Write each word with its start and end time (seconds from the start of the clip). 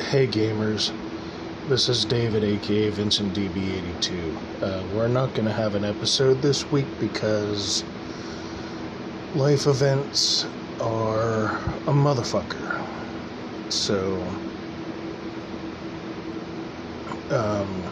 Hey 0.00 0.26
gamers, 0.26 0.90
this 1.68 1.90
is 1.90 2.06
David 2.06 2.42
aka 2.42 2.88
Vincent 2.88 3.34
DB82. 3.34 4.62
Uh, 4.62 4.82
we're 4.94 5.06
not 5.06 5.34
going 5.34 5.44
to 5.44 5.52
have 5.52 5.74
an 5.74 5.84
episode 5.84 6.40
this 6.40 6.64
week 6.72 6.86
because 6.98 7.84
life 9.34 9.66
events 9.66 10.46
are 10.80 11.56
a 11.86 11.92
motherfucker. 11.92 12.82
So, 13.68 14.14
um, 17.30 17.82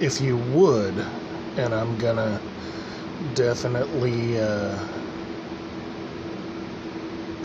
if 0.00 0.18
you 0.18 0.38
would, 0.38 0.94
and 1.58 1.74
I'm 1.74 1.96
gonna 1.98 2.40
definitely 3.34 4.40
uh, 4.40 4.78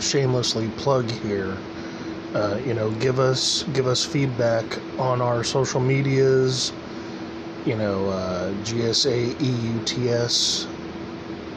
shamelessly 0.00 0.68
plug 0.70 1.10
here 1.10 1.58
uh, 2.36 2.60
you 2.66 2.74
know, 2.74 2.90
give 2.92 3.18
us 3.18 3.62
give 3.72 3.86
us 3.86 4.04
feedback 4.04 4.64
on 4.98 5.22
our 5.22 5.42
social 5.42 5.80
medias. 5.80 6.70
You 7.64 7.76
know, 7.76 8.10
uh, 8.10 8.52
GSA 8.62 9.40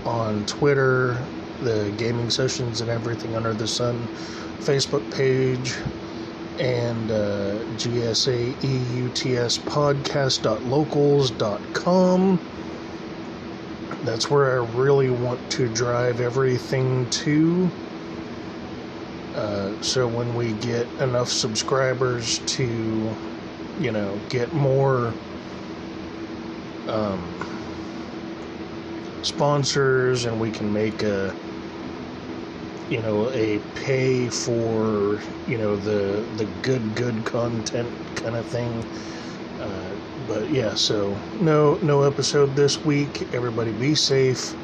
on 0.05 0.45
Twitter, 0.45 1.17
the 1.61 1.93
gaming 1.97 2.29
sessions 2.29 2.79
and 2.79 2.89
everything 2.89 3.35
under 3.35 3.53
the 3.53 3.67
sun 3.67 4.07
Facebook 4.59 5.03
page, 5.13 5.75
and 6.59 7.11
uh, 7.11 7.59
GSA 7.75 8.55
podcast.locals.com. 9.65 12.39
That's 14.05 14.31
where 14.31 14.61
I 14.61 14.65
really 14.77 15.09
want 15.09 15.51
to 15.51 15.67
drive 15.67 16.21
everything 16.21 17.09
to. 17.09 17.69
Uh, 19.35 19.79
so 19.81 20.07
when 20.07 20.35
we 20.35 20.53
get 20.53 20.87
enough 20.99 21.29
subscribers 21.29 22.39
to, 22.39 23.15
you 23.79 23.91
know, 23.91 24.19
get 24.29 24.51
more 24.53 25.13
um, 26.87 27.21
sponsors, 29.23 30.25
and 30.25 30.39
we 30.39 30.49
can 30.51 30.73
make 30.73 31.03
a, 31.03 31.35
you 32.89 33.01
know, 33.01 33.29
a 33.31 33.59
pay 33.75 34.29
for, 34.29 35.21
you 35.47 35.57
know, 35.57 35.75
the 35.77 36.25
the 36.37 36.45
good 36.63 36.95
good 36.95 37.23
content 37.25 37.91
kind 38.15 38.35
of 38.35 38.45
thing. 38.47 38.83
Uh, 39.59 39.95
but 40.27 40.49
yeah, 40.49 40.73
so 40.73 41.15
no 41.39 41.77
no 41.81 42.03
episode 42.03 42.55
this 42.55 42.83
week. 42.83 43.27
Everybody 43.33 43.71
be 43.73 43.93
safe 43.95 44.55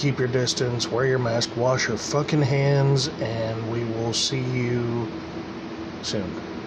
keep 0.00 0.18
your 0.18 0.28
distance, 0.28 0.90
wear 0.90 1.04
your 1.04 1.18
mask, 1.18 1.54
wash 1.58 1.86
your 1.88 1.96
fucking 1.98 2.40
hands, 2.40 3.08
and 3.20 3.70
we 3.70 3.84
will 3.84 4.14
see 4.14 4.40
you 4.40 5.06
soon. 6.00 6.59